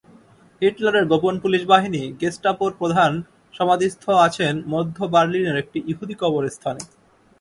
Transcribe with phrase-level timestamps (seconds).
[0.61, 3.11] হিটলারের গোপন পুলিশ বাহিনী গেস্টাপোর প্রধান
[3.53, 6.83] সমাধিস্থ আছেন মধ্য বার্লিনের একটি ইহুদি কবরস্থানে।